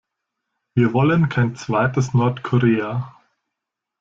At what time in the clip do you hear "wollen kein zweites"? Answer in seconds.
0.93-2.15